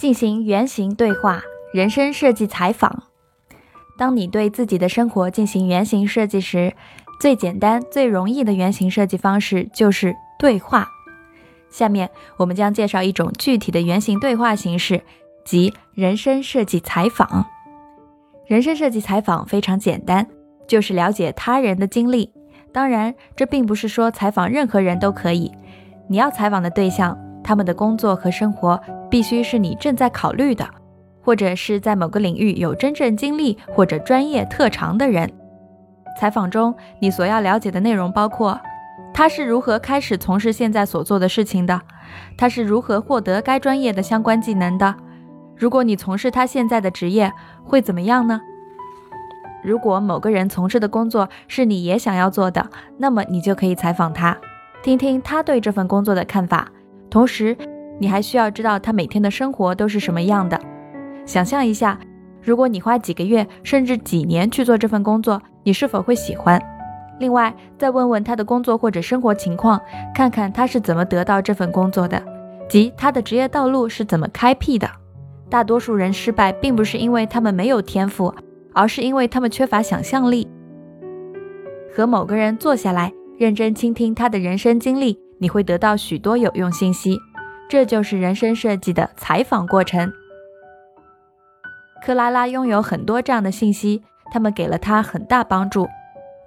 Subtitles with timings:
[0.00, 1.42] 进行原型对话、
[1.74, 3.02] 人生设计采访。
[3.98, 6.72] 当你对自己的生活进行原型设计时，
[7.20, 10.88] 最简单、最容易的原型设计方式就是对话。
[11.68, 12.08] 下面
[12.38, 15.02] 我们将介绍一种具体的原型对话形式，
[15.44, 17.44] 即人生设计采访。
[18.46, 20.26] 人生设计采访非常简单，
[20.66, 22.32] 就是了解他人的经历。
[22.72, 25.52] 当然，这并不是说采访任何人都可以。
[26.08, 28.80] 你要采访的对象，他们的工作和生活。
[29.10, 30.64] 必须是你正在考虑的，
[31.20, 35.28] 或者是在某个领域有真正经历或者专业特长的人。
[36.16, 38.60] 采访中，你所要了解的内容包括：
[39.12, 41.80] 他是如何开始从事现在所做的事情的；
[42.38, 44.94] 他是如何获得该专业的相关技能的；
[45.56, 47.32] 如果你从事他现在的职业，
[47.64, 48.40] 会怎么样呢？
[49.64, 54.38] 如果某个人从事的工作是你也想要做的，那么你就可以采访他，
[54.84, 56.68] 听听他对这份工作的看法，
[57.10, 57.56] 同时。
[58.02, 60.58] 你还需要知道他每天的生活都是什么样的。
[61.26, 62.00] 想象一下，
[62.42, 66.58] 如果你花几个月甚至几年去做这份工作，你是否会喜欢？
[67.18, 69.78] 另外，再问问他的工作或者生活情况，
[70.14, 72.22] 看看他是怎么得到这份工作的，
[72.70, 74.88] 及他的职业道路是怎么开辟的。
[75.50, 78.34] 大多数人失败，并不是因为他们没有天赋，
[78.72, 80.48] 而是因为他们缺乏想象力。
[81.94, 87.18] 和某个人坐下来，认真倾听他的人生经历，你会得到许多有用信息。
[87.68, 90.12] 这就是人生设计的采访过程。
[92.04, 94.02] 克拉拉拥有很多这样的信息，
[94.32, 95.88] 他们给了她很大帮助。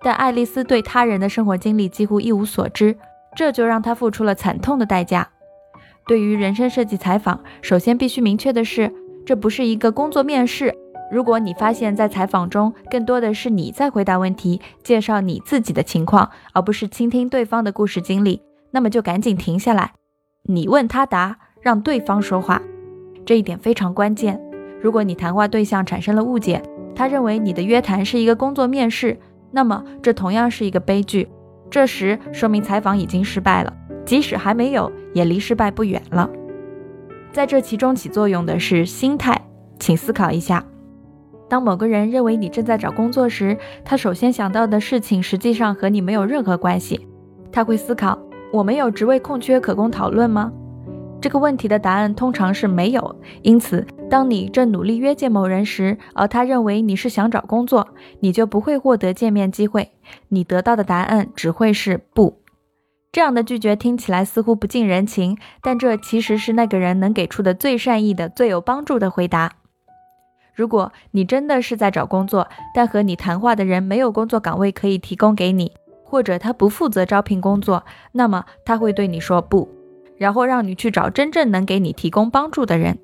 [0.02, 2.98] 但爱丽丝对他人的生活经历几乎一无所知，
[3.36, 5.30] 这就让她付出了惨痛的代价。
[6.06, 8.92] 对于人生设计采访，首先必须明确的是，
[9.26, 10.76] 这不是一个工作面试。
[11.10, 18.42] 如果你发现，在采访中更多的是你在回答问题、介绍你自己的情况，而不是倾听对方的故事经历，
[18.74, 19.94] 那么就赶紧停下来。
[20.50, 22.62] 你问他答，让对方说话，
[23.24, 24.42] 这一点非常关键。
[24.82, 26.62] 如果你谈话对象产生了误解，
[26.94, 29.18] 他认为你的约谈是一个工作面试，
[29.52, 31.30] 那么这同样是一个悲剧。
[31.70, 33.74] 这时说明采访已经失败了，
[34.06, 36.30] 即使还没有，也离失败不远了。
[37.32, 39.40] 在这其中起作用的是心态，
[39.80, 40.66] 请思考一下：
[41.48, 47.08] 当某个人认为你正在找工作时，他首先想到的事情实际上和你没有任何关系。
[47.52, 48.20] 他会思考。
[48.54, 50.54] 我们有职位空缺可供讨论吗？
[51.20, 53.16] 这个问题的答案通常是没有。
[53.42, 57.88] 因此，当你正努力约见某人时，而他认为你是想找工作，
[58.20, 59.90] 你就不会获得见面机会。
[60.28, 62.44] 你得到的答案只会是不。
[63.12, 69.54] 这样的拒绝听起来似乎不近人情，但这其实是那个人能给出的最善意的、最有帮助的回答。
[70.54, 75.72] 如果你真的是在找工作，但和你谈话的人没有工作岗位可以提供给你。
[76.14, 79.68] 或者他不负责招聘工作，那么他会对你说不，
[80.16, 83.00] 然后让你去找真正能给你提供帮助的人。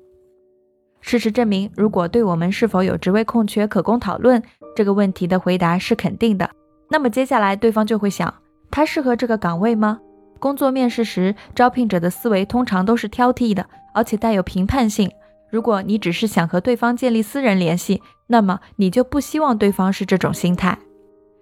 [1.00, 4.40] 事实证明，如果对我们是否有职位空缺可供讨论
[4.76, 6.48] 这个问题的回答是肯定的，
[6.88, 8.32] 那么接下来对方就会想，
[8.70, 9.98] 他适合这个岗位吗？
[10.38, 15.10] 工作面试时，招聘者的思维通常都是挑剔的，而且带有评判性。
[15.50, 20.78] 如果你只是想和对方建立私人联系，那么你就不希望对方是这种心态。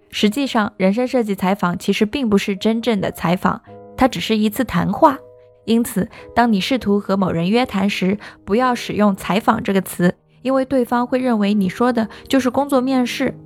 [0.09, 3.61] 实际上，人生设计采访其实并不是真正的采访，
[3.95, 5.17] 它只是一次谈话。
[5.65, 13.37] 因此，当你试图和某人约谈时，不要使用“采访”这个词，因为对方会认为你说的就是工作面试。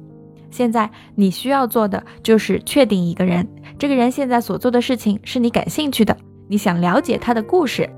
[0.49, 3.45] 现在你需要做的就是确定一个人，
[3.77, 6.15] 这个人现在所做的事情是你感兴趣的，
[6.47, 7.89] 你想了解他的故事。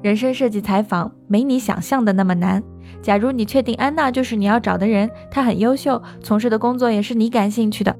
[0.00, 2.62] 人生设计采访没你想象的那么难。
[3.00, 7.94] 假如你确定安娜就是你要找的人，她很优秀，从事的工作也是你感兴趣的，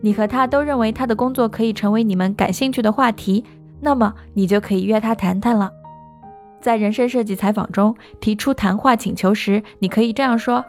[0.00, 3.44] 你和她都认为她的工作可以成为你们感兴趣的话题，
[3.80, 5.70] 那么你就可以约她谈谈了。
[6.60, 10.64] 在人生设计采访中提出谈话请求时，你可以这样说：“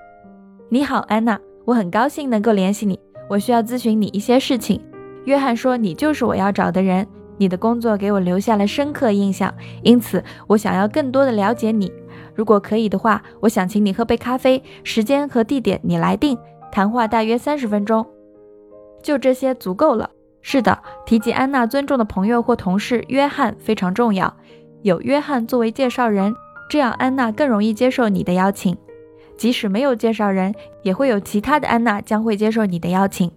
[0.69, 4.81] 你好，安娜，我很高兴能够联系你，我需要咨询你一些事情。
[5.25, 7.07] 约翰说你就是我要找的人，
[7.43, 11.91] 你的工作给我留下了深刻印象，因此我想要更多的了解你。”
[12.33, 16.38] 如果可以的话，我想请你喝杯咖啡，时间和地点你来定，
[16.71, 18.07] 谈话大约三十分钟，
[19.03, 20.09] 就这些足够了。
[20.41, 24.33] 是的，提及安娜尊重的朋友或同事约翰非常重要，
[24.83, 26.33] 有约翰作为介绍人，
[26.69, 28.77] 这样安娜更容易接受你的邀请。
[29.35, 33.29] 即使没有介绍人，也会有其他的安娜将会接受你的邀请。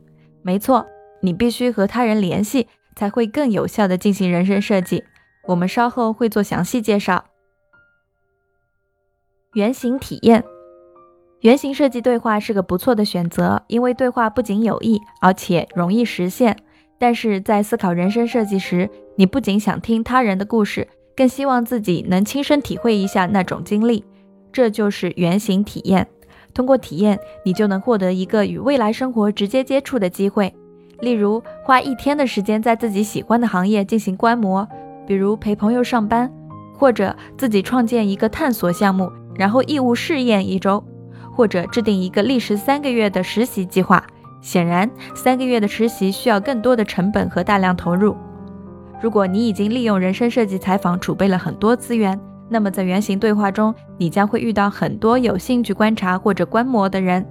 [0.42, 0.86] 没错，
[1.22, 5.04] 你必须和他人联系，才会更有效地进行人生设计。
[5.44, 7.26] 我们稍后会做详细介绍。
[9.54, 10.44] 原型体验，
[11.40, 16.56] 原型设计对话是个不错的选择，因为对话不仅有益，而且容易实现。
[16.98, 24.04] 但是在思考人生设计时，你不仅想听他人的故事，更希望自己能亲身体会一下那种经历。
[24.50, 26.08] 这就是原型体验。
[26.54, 30.54] 通过体验，你就能获得一个与未来生活直接接触的机会。
[31.00, 34.66] 例如，花一天的时间在自己喜欢的行业进行观摩，
[35.06, 36.32] 比如陪朋友上班，
[36.74, 40.82] 或者自己创建一个探索项目，然后义务试验一周，
[41.32, 44.02] 或者制定一个历时三个月的实习计划。
[44.40, 48.16] 显然，三个月的实习需要更多的成本和大量投入。
[49.02, 57.26] 如果你已经利用人生设计采访储备了很多资源，那么在原型对话中，你将会遇到很多有兴趣观察或者观摩的人。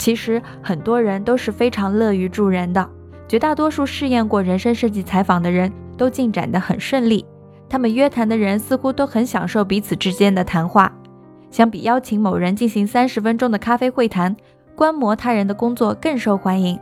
[0.00, 2.88] 其实很多人都是非常乐于助人的，
[3.28, 7.22] 绝大多数试验过人生设计采访的人都进展得很顺利。
[7.68, 10.90] 他们约谈的人似乎都很享受彼此之间的谈话。
[11.50, 14.34] 相比邀请某人进行三十分钟的咖啡会谈，
[14.74, 16.78] 观摩他人的工作更受欢迎。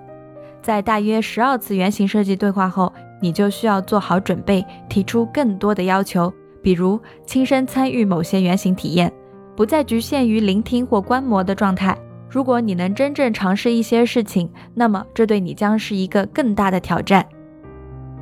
[0.63, 6.33] 在大约十二次原型设计对话后，你就需要做好准备，提出更多的要求，
[6.63, 9.13] 比如亲身参与某些原型体验，
[9.57, 11.99] 不再局限于聆听或观摩的状态。
[12.29, 17.27] 如果你能真正尝试一些事情，那么这对你将是一个更大的挑战。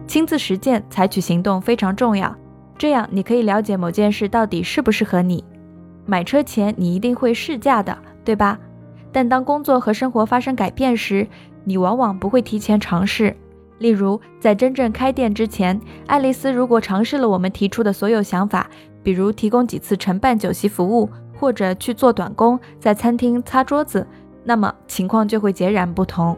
[0.07, 2.35] 亲自实践、采取行动非常重要，
[2.79, 5.43] 这样你可以了解某件事到底适不适合你。
[6.05, 8.59] 买车前你一定会试驾的，对吧？
[9.11, 11.27] 但当工作和生活发生改变时，
[11.65, 13.37] 你往往不会提前尝试。
[13.79, 18.71] 例如，在真正开店之前，爱丽丝如果尝试了我们提出的所有想法，
[19.03, 21.11] 比如提供几次承办酒席服务。
[21.39, 24.07] 或者去做短工，在餐厅擦桌子，
[24.45, 26.37] 那么情况就会截然不同。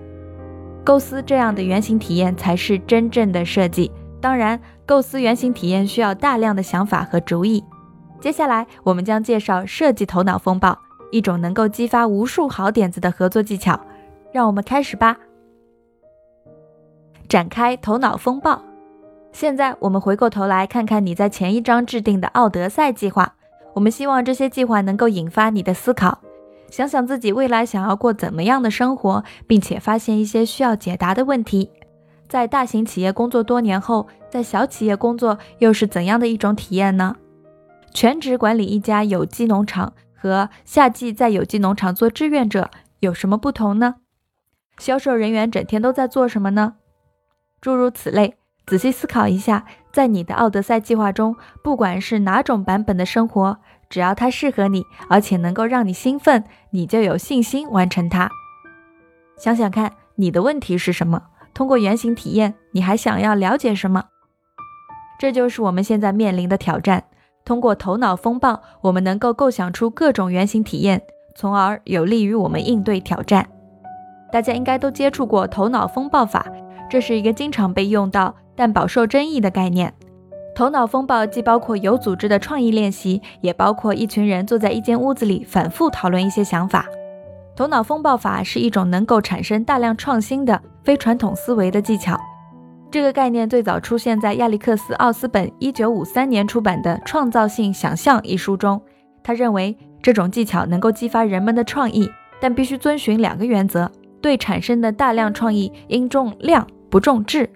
[0.84, 3.90] 构思这样的原型体验才是真正的设计。
[4.20, 7.62] 当然，构思原型体验需要大量的想法和主意。
[8.20, 10.76] 接下来，我们将介绍设计头脑风暴，
[11.12, 13.78] 一种能够激发无数好点子的合作技巧。
[14.32, 15.16] 让我们开始吧。
[17.28, 18.60] 展开头脑风暴。
[19.30, 23.34] 现在，我们回过头来看看你在前一章制定的奥德赛计划。
[23.78, 26.18] 我们希望这些计划能够引发你的思考，
[26.68, 31.70] 想想自己未来想要过怎么样的生活，并且发现一些需要解答的问题。
[32.28, 37.14] 在大型企业工作多年后，在小企业工作又是怎样的一种体验呢？
[37.94, 43.94] 全职管理一家有机农场和夏季在有机农场做志愿者有什么不同呢？
[44.78, 46.74] 销售人员整天都在做什么呢？
[47.60, 48.34] 诸如此类，
[48.68, 49.64] 仔细思考一下。
[49.90, 51.34] 在你的奥德赛计划中，
[51.64, 58.30] 不管是哪种版本的生活，只要它适合你，而且能够让你兴奋，你就有信心完成它。
[59.36, 61.22] 想想看，你的问题是什么？
[61.52, 64.04] 通过原型体验，你还想要了解什么？
[65.18, 67.02] 这就是我们现在面临的挑战。
[67.44, 71.02] 通过头脑风暴，我们能够构想出各种原型体验，
[71.34, 73.48] 从而有利于我们应对挑战。
[74.30, 76.46] 大家应该都接触过头脑风暴法，
[76.88, 78.36] 这是一个经常被用到。
[78.58, 79.94] 但饱受争议的概念，
[80.52, 86.84] 头脑风暴既包括有组织的创意练习，也包括一群人坐在一间屋子里反复讨论一些想法。
[87.54, 92.20] 头脑风暴法是一种能够产生大量创新的非传统思维的技巧。
[92.90, 98.82] 这个概念最早出现在亚历克斯·奥斯本1953年出版的《创造性想象》一书中。
[99.22, 102.10] 他认为这种技巧能够激发人们的创意，
[102.40, 103.88] 但必须遵循两个原则：
[104.20, 107.48] 对产生的大量创意应重量不重质。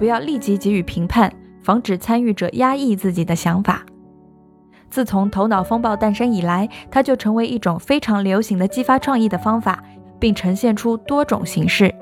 [0.00, 1.30] 不要立即给予评判，
[1.60, 3.84] 防止参与者压抑自己的想法。
[4.88, 9.84] 自从头脑风暴诞生以来，它就成为一种非常流行的激发创意的方法，
[10.18, 11.94] 并呈现出多种形式。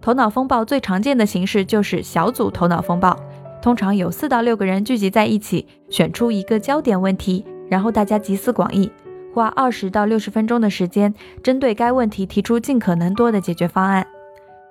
[0.00, 3.14] 头脑风暴最常见的形式就是小组头脑风暴，
[3.60, 8.90] 通常有四到六个人聚集在一起，选出一个焦点问题，然后大家集思广益，
[9.34, 14.06] 花二十到六十分钟的时间，针对该问题提出尽可能多的解决方案。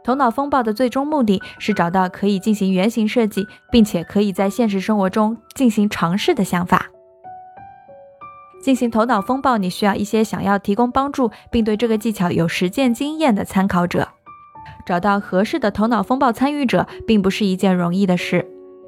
[0.03, 6.87] 头脑风暴的最终目的是找到可以进行原型设计，并且可以在现实生活中进行尝试的想法。
[8.61, 14.09] 进行头脑风暴，你需要一些想要提供帮助并对这个技巧有实践经验的参考者。
[14.85, 18.45] 找到合适的头脑风暴参与者并不是一件容易的事，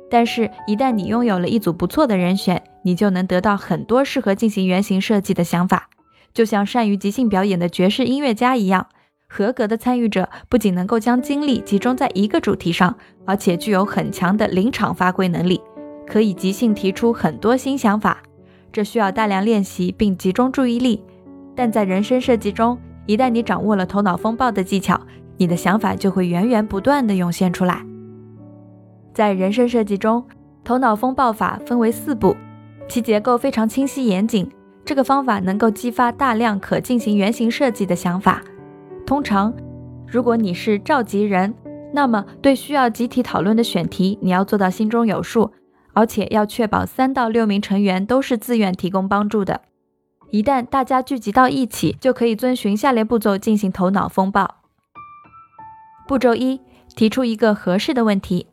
[0.09, 5.89] 但是，一旦你拥有了一组不错的人选，你就能得到很多适合进行原型设计的想法，
[6.33, 8.87] 就像善于即兴表演的爵士音乐家一样。
[9.27, 15.61] 合格的参与者不仅能够将精力集中在一个主题上，而且具有很强的临场发挥能力，
[16.07, 18.21] 可以即兴提出很多新想法。
[18.71, 21.03] 这需要大量练习并集中注意力。
[21.55, 24.99] 但在人生设计中，一旦你掌握了头脑风暴的技巧，
[25.37, 27.81] 你的想法就会源源不断地涌现出来。
[29.13, 30.25] 在人生设计中，
[30.63, 32.35] 头脑风暴法分为四步，
[32.87, 34.49] 其结构非常清晰严谨。
[34.83, 38.43] 这个方法能够激发大量可进行原型设计的想法。
[39.05, 39.53] 通常，
[40.07, 41.53] 如果你是召集人，
[41.93, 45.53] 那么对需要集体讨论的选题，你要做到心中有数，
[45.93, 49.61] 而且要确保三到六名成员都是自愿提供帮助的。
[50.31, 54.55] 一旦大家聚集到一起，就可以遵循下列步骤进行头脑风暴。
[56.07, 56.59] 步骤一：
[56.95, 58.47] 提出一个合适的问题。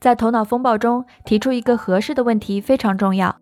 [0.00, 3.36] 在头脑风暴中提出一个合适的问题非常重要。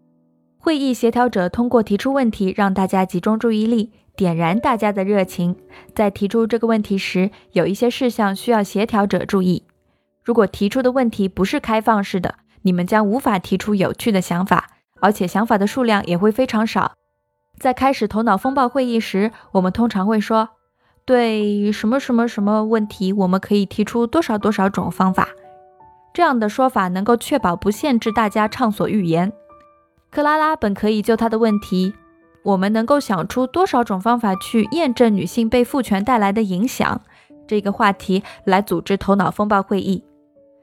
[0.63, 5.57] 会议协调者通过提出问题，让大家集中注意力，点燃大家的热情。
[5.95, 9.65] 在提出这个问题时，有一些事项需要协调者注意。
[10.23, 14.69] 如果提出的问题不是开放式的，你们将无法提出有趣的想法，
[15.01, 16.93] 而且想法的数量也会非常少。
[17.59, 20.51] 在开始头脑风暴会议时，我们通常会说
[21.07, 25.31] ：“对什么什么什么问题，我们可以提出多少多少种方法。”
[26.13, 29.33] 这样的说法能够确保不限制大家畅所欲言。
[30.11, 31.95] 克拉拉本可以就他的问题
[32.43, 37.01] ：“我们能够想出多少种方法去验证女性被父权带来的影响？”
[37.47, 40.05] 这个话题来组织头脑风暴会议。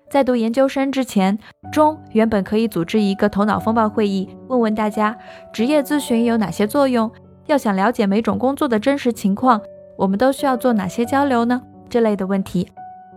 [0.09, 1.37] 在读研究生之前，
[1.71, 5.17] 中原本可以组织一个头脑风暴会议，问问大家
[5.51, 7.11] 职业咨询有哪些作用。
[7.45, 9.61] 要想了解每种工作的真实情况，
[9.97, 11.61] 我们都需要做哪些交流呢？
[11.89, 12.69] 这类的问题。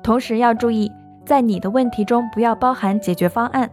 [0.03, 0.91] 同时要注意，
[1.25, 3.71] 在你的问题中不要包含解决方案。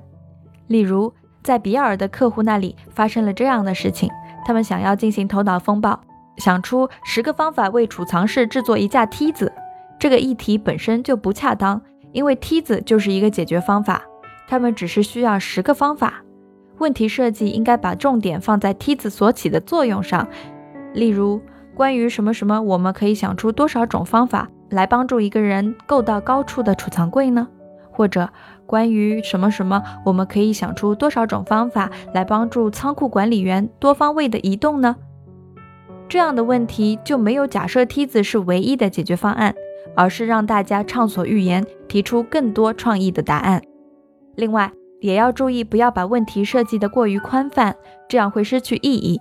[0.67, 1.13] 例如，
[1.47, 4.11] 在比尔的客户那里发生了这样的事情，
[4.45, 5.97] 他们想要进行头脑风暴，
[6.39, 9.49] 想出十个方法为储藏室制作一架梯子。
[9.97, 11.81] 这个议题本身就不恰当。
[12.11, 14.01] 因为梯子就是一个解决方法，
[14.45, 16.15] 他们只是需要十个方法。
[16.79, 20.27] 问题设计应该把重点放在梯子所起的作用上。
[20.93, 21.41] 例如，
[21.73, 27.47] 关于什么什么，我们可以想出多少种方法来帮助一个人够到高处的储藏柜呢？
[27.97, 28.29] 或者，
[28.65, 34.95] 关于什么什么，我们可以想出多少种方法来帮助仓库管理员多方位的移动呢？
[36.07, 39.55] 这样的问题就没有假设梯子是唯一的解决方案。
[39.95, 43.63] 而是让大家畅所欲言，提出更多创意的答案。
[44.35, 47.75] 另外，也要注意不要把问题设计得过于宽泛，
[48.07, 49.19] 这样会失去意义。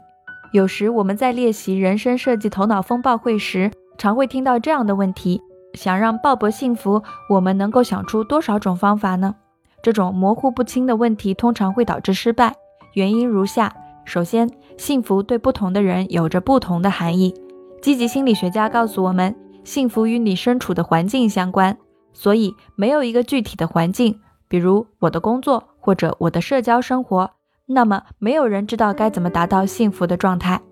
[0.52, 5.40] 有时我们在练习人生设计头脑风暴会时，常会听到这样的问题：
[5.76, 9.36] 想让鲍勃幸福，我们能够想出多少种方法呢？
[9.80, 12.52] 这种模糊不清的问题通常会导致失败。
[12.94, 13.72] 原因如下：
[14.04, 17.32] 首先，幸福对不同的人有着不同的含义。
[17.80, 19.36] 积极心理学家告诉我们。
[19.62, 21.76] 幸福与你身处的环境相关，
[22.12, 27.32] 所以没有一个具体的环境，比如我的工作或者我的社交生活，
[27.66, 30.62] 那么没有人知道该怎么达到幸福的状态。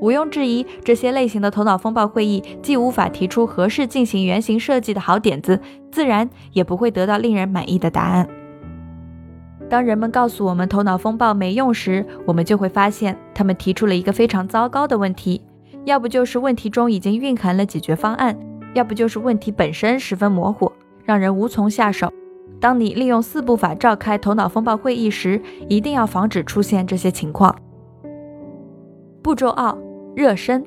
[0.00, 5.60] 毋庸置疑，这些类型的头脑风暴会议既无法提出合适进行原型设计的好点子，
[5.92, 8.28] 自然也不会得到令人满意的答案。
[9.68, 15.42] 当人们告诉我们头脑风暴没用时，我们就会发现他们提出了一个非常糟糕的问题。
[15.84, 18.36] 要不就是问题中已经蕴含了解决方案，
[18.74, 20.72] 要不就是问题本身十分模糊，
[21.04, 22.12] 让人无从下手。
[22.58, 27.54] 当你利用四步法召开头脑风暴会议时，一定要防止出现这些情况。
[29.22, 29.76] 步骤二：
[30.14, 30.64] 热身。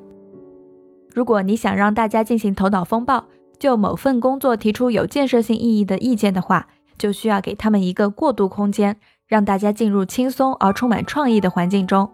[1.13, 3.25] 如果你想让大家进行头脑风暴，
[3.59, 8.97] 就某份工作提出有建设性意义的意见的话，就需要给他们一个过渡空间，
[9.27, 12.09] 让大家进入轻松而充满创意的环境中。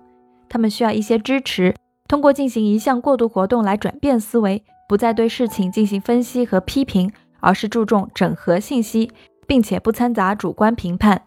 [0.49, 1.75] 他们需要一些支持。
[2.07, 9.11] 通过进行一项过渡活动来转变思维，不再对事情进行分析和批评，而是注重整合信息，
[9.45, 11.21] 并且不掺杂主观评判。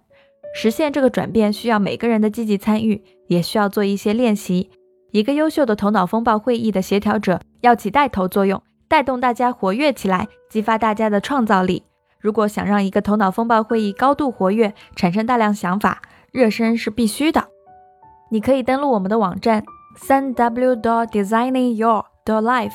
[0.55, 4.71] 实现这个转变需要每个人的积极参与，也需要做一些练习。
[5.13, 11.83] 一个优秀的头脑风暴会议的协调者要起带头作用，带动大家活跃起来，激发大家的创造力。
[12.19, 16.01] 如果想让一个头脑风暴会议高度活跃，产生大量想法，
[16.33, 17.47] 热身是必须的。
[18.31, 19.63] 你可以登录我们的网站。
[19.99, 22.73] 三 w dot designing your dot life，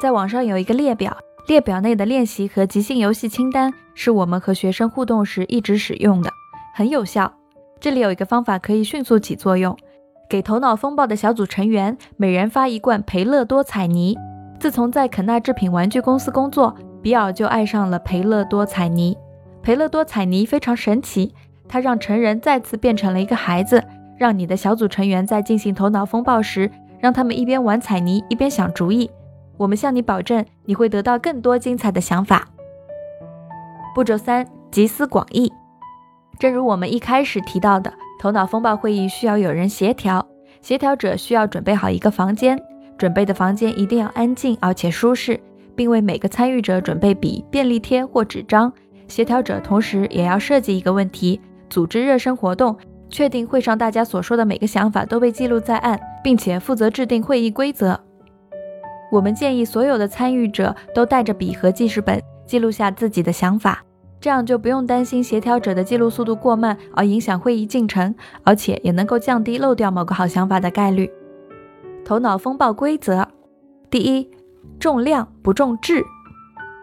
[0.00, 1.16] 在网上有一个列表，
[1.48, 6.30] 列表内的练习和即兴游戏清单是我们和学生互动时一直使用的，
[6.72, 7.34] 很有效。
[7.80, 9.76] 这里有一个方法可以迅速起作用，
[10.28, 14.16] 给头脑风暴的小组成员每人发一罐培乐多彩泥。
[14.58, 19.16] 自从在肯纳制品玩具公司工作，比尔就爱上了培乐多彩泥。
[19.62, 21.34] 培乐多彩泥非常神奇，
[21.68, 23.82] 它让成人再次变成了一个孩子。
[24.16, 29.10] 让你的小组成员在进行头脑风暴时，让他们一边玩彩泥一边想主意。
[29.56, 32.48] 我们向你保证，你会得到更多精彩的想法。
[33.94, 35.52] 步骤三：集思广益。
[36.38, 40.26] 正如我们一开始提到的，头脑风暴会议需要有人协调，
[40.60, 42.58] 协调者需要准备好一个房间，
[42.96, 45.38] 准备的房间一定要安静而且舒适，
[45.74, 48.72] 并为每个参与者准备笔、便利贴或纸张。
[49.08, 52.76] 协调者同时也要设计一个问题，组织热身活动。
[53.10, 58.00] 确定会上大家所说的每个想法都被记录在案，并且负责制定会议规则。
[59.12, 63.84] 我们建议所有的参与者都带着笔和记事本，记录下自己的想法。
[64.24, 71.10] 这样就不用担心协调者的记录速度过慢而影响会议进程，而且也能够降低漏掉某个好想法的概率。
[72.06, 73.28] 头脑风暴规则：
[73.90, 74.30] 第一，
[74.80, 76.00] 重量不重质；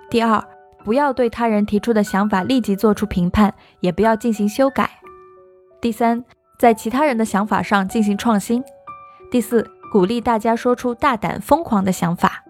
[0.07, 0.43] 第二，
[0.85, 4.85] 不要对他人提出的想法立即做出评判，也不要进行修改；
[5.81, 6.23] 第三，
[6.59, 8.61] 在其他人的想法上进行创新；
[9.31, 12.43] 第四，鼓励大家说出大胆疯狂的想法。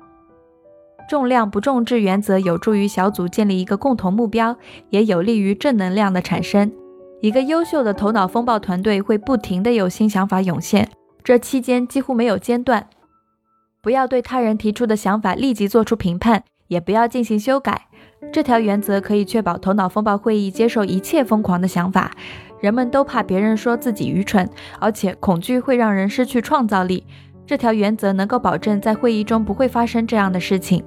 [1.11, 4.55] 重量不重质原则有助于小组建立一个共同目标，
[4.91, 6.71] 也有利于正能量的产生。
[7.19, 10.89] 一个优秀的头脑风暴团队会不停地有新想法涌现，
[11.21, 12.87] 这期间几乎没有间断。
[13.81, 17.87] 不要对他人提出的想法立即做出评判，也不要进行修改。
[18.31, 22.11] 这条原则可以确保头脑风暴会议接受一切疯狂的想法。
[22.61, 24.49] 人们都怕别人说自己愚蠢，
[24.79, 27.05] 而且恐惧会让人失去创造力。
[27.45, 30.81] 这条原则能够保证在会议中不会发生这样的事情。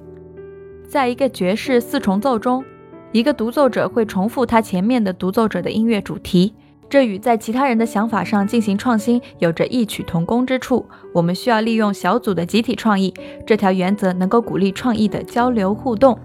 [0.87, 2.63] 在一个爵士四重奏中，
[3.11, 6.53] 一个独奏者会重复他前面的独奏者的音乐主题，
[6.89, 10.85] 这与在其他人的想法上进行创新有着异曲同工之处。
[11.13, 13.13] 我们需要利用小组的集体创意，
[13.45, 16.17] 这条原则能够鼓励创意的交流互动，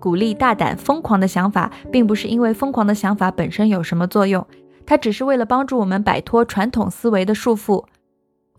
[0.00, 4.46] 鼓励大胆疯狂的想法，并不是因为疯狂的想法本身有什么作用，
[4.84, 7.84] 它只是为了帮助我们摆脱传统思维的束缚。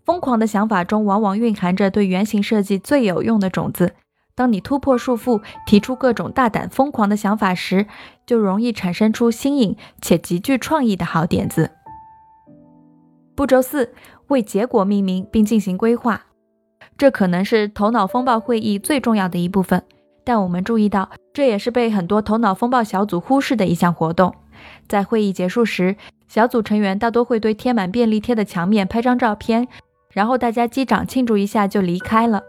[0.05, 3.93] 疯狂的想法中往往蕴含着对原型设计最有用的种子。
[4.36, 7.86] 当你突破束缚，提出各种大胆疯狂的想法时，
[8.25, 11.70] 就容易产生出新颖且极具创意的好点子。
[13.36, 13.94] 步骤四：
[14.28, 16.25] 为结果命名并进行规划。
[16.98, 19.84] 这可能是头脑风暴会议最重要的一部分，
[20.24, 24.34] 但我们注意到，这也是被很多头脑风暴小组忽视的一项活动。
[24.88, 25.96] 在会议结束时，
[26.28, 29.68] 小组成员大多会对贴满便利贴的墙面拍张照片，
[30.12, 32.44] 然后大家击掌庆祝一下就离开了。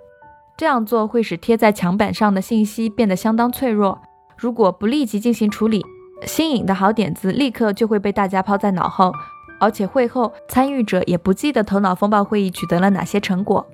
[0.57, 4.01] 这样做会使贴在墙板上的信息变得相当脆弱。
[4.37, 5.85] 如果不立即进行处理，
[6.27, 9.13] 新颖的好点子立刻就会被大家抛在脑后，
[9.61, 13.67] 而且会后参与者也不记得头脑风暴会议取得了哪些成果。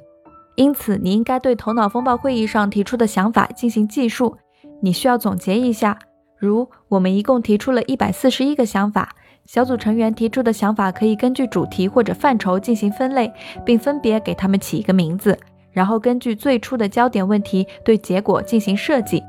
[0.56, 4.36] 因此，你应该对头脑风暴会议上提出的想法进行计数。
[4.82, 5.98] 你需要总结一下，
[6.38, 9.14] 如我们一共提出了一百四十一个想法，
[9.46, 13.32] 小组成员提出的想法可以根据主题或者范畴进行分类，
[13.64, 15.38] 并分别给他们起一个名字。
[15.72, 19.22] 然后根据最初的焦点问题对结果进行设计。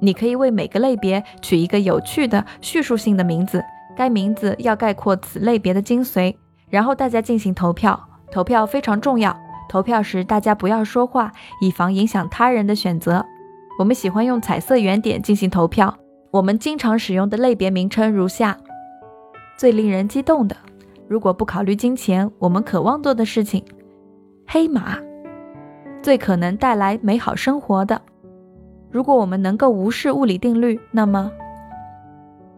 [0.00, 3.62] 你可以为每个类别取一个有趣的叙述性的名字，
[3.96, 6.34] 该名字要概括此类别的精髓。
[6.68, 7.98] 然后大家进行投票，
[8.30, 9.34] 投票非常重要。
[9.68, 13.24] 投票时大家不要说话，以防影响他人的选择。
[13.78, 15.96] 我们喜欢用彩色圆点进行投票。
[16.30, 18.58] 我们经常使用的类别名称如下：
[19.56, 20.56] 最令人激动的，
[21.08, 23.64] 如果不考虑金钱，我们渴望做的事情，
[24.46, 24.98] 黑马。
[26.04, 27.98] 最可能带来美好生活的。
[28.90, 31.32] 如果我们能够无视物理定律，那么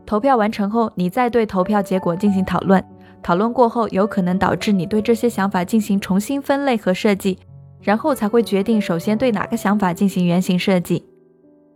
[0.04, 2.85] 投票完成后，你再对投票结果进行讨论。
[3.22, 7.38] 讨论过后，有可能导致你对这些想法进行重新分类和设计，
[7.80, 11.04] 然后才会决定首先对哪个想法进行原型设计。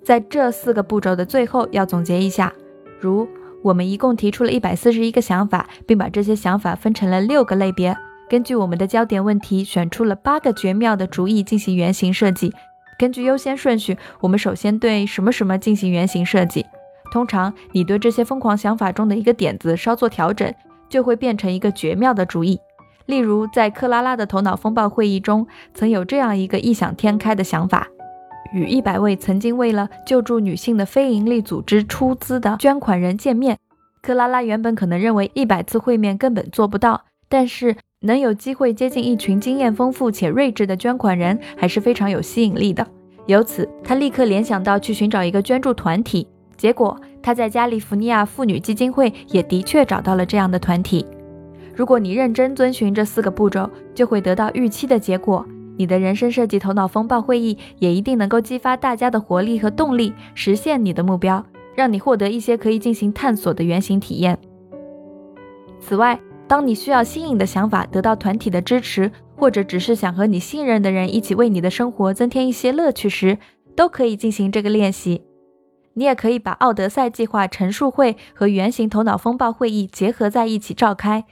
[0.03, 2.53] 在这四个步骤的最后，要总结一下：
[2.99, 3.29] 如
[3.63, 7.97] 我们一共提出了一百四十一个想法，并把这些想法分成了六个类别。
[8.31, 12.55] 根据我们的焦点问题，选出了八个绝妙的主意进行原型设计。
[12.97, 16.65] 根据优先顺序，我们首先对什么什么进行原型设计。
[17.11, 20.55] 通常，你对这些疯狂想法中的一个点子稍作调整，
[20.89, 22.61] 就会变成一个绝妙的主意。
[23.07, 27.89] 例如，在克拉拉的头脑风暴会议中，曾有这样一个异想天开的想法：
[28.53, 33.59] 与一百位曾经为了救助女性的非营利组织出资的捐款人见面。
[34.01, 37.75] 克拉拉原本可能认为一百次会面根本做不到，但是。
[38.03, 42.87] 能有机会接近一群经验丰富且睿智的捐款人，还是非常有吸引力的。
[43.27, 46.27] 由此，他立刻联想到去寻找一个捐助团体。
[46.57, 51.05] 结果，他在加利福尼亚妇女基金会也的确找到了这样的团体。
[51.75, 55.47] 如果你认真遵循这四个步骤，就会得到预期的结果。
[55.77, 64.39] 你的人生设计头脑风暴会议也一定能够激发大家的活力和动力，实现你的目标，让你获得一些可以进行探索的原型体验。
[65.79, 66.19] 此外，
[66.51, 73.39] 当你需要新颖的想法得到团体的支持，或者只是想和你信任的人一起为你的生活增添一些乐趣时，
[73.77, 75.23] 都可以进行这个练习。
[75.95, 81.25] 你也可以把奥德赛计划陈述会和圆形头脑风暴会议结合在一起召开。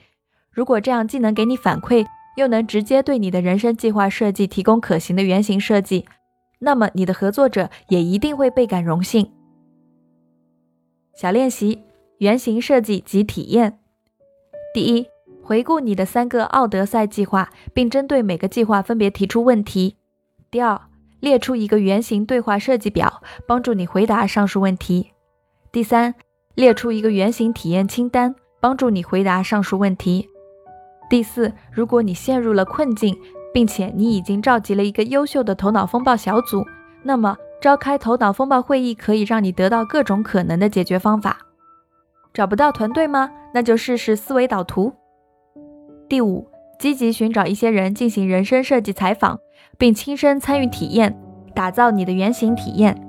[0.53, 6.05] 如果这样既能给你反馈，又能直接对你的人生计划设计提供可行的原型设计，
[6.61, 9.33] 那么你的合作者也一定会倍感荣幸。
[11.17, 11.81] 小练习：
[12.19, 13.81] 原型设计及体验。
[14.75, 15.09] 第一，
[15.43, 19.97] 回顾你的三个奥德赛计划，并针对每个计划分别提出问题。
[20.51, 20.81] 第二，
[21.21, 25.13] 列出一个原型对话设计表，帮助你回答上述问题。
[25.73, 26.15] 第三，
[26.55, 30.29] 列出一个原型体验清单，帮助你回答上述问题。
[31.09, 33.19] 第四，如果你陷入了困境，
[33.55, 36.63] 并且你已经召集了一个优秀的头脑风暴小组，
[37.03, 41.48] 那么召开头脑风暴会议可以让你得到各种可能的解决方法。
[42.33, 43.31] 找不到团队吗？
[43.55, 44.93] 那就试试思维导图。
[46.09, 46.47] 第五，
[46.79, 49.39] 积极寻找一些人进行人生设计采访，
[49.77, 51.19] 并亲身参与体验，
[51.55, 53.08] 打造你的原型体验。